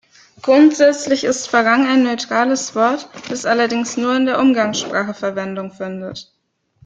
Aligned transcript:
Grundsätzlich 0.41 1.23
ist 1.25 1.47
"Farang" 1.47 1.85
ein 1.85 2.01
neutrales 2.01 2.73
Wort, 2.73 3.07
das 3.29 3.45
allerdings 3.45 3.97
nur 3.97 4.15
in 4.15 4.25
der 4.25 4.39
Umgangssprache 4.39 5.13
Verwendung 5.13 5.71
findet. 5.71 6.33